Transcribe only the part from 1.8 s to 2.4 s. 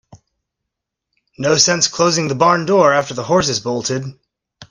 closing the